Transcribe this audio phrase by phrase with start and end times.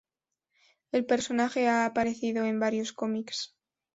[0.91, 3.55] El personaje ha aparecido en varios cómics.